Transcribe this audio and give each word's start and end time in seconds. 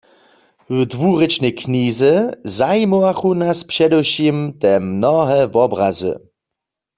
W 0.75 0.85
dwurěčnej 0.91 1.53
knize 1.61 2.13
zajimowachu 2.57 3.29
nas 3.41 3.59
předewšěm 3.71 4.37
te 4.61 4.71
mnohe 4.93 5.39
wobrazy. 5.53 6.13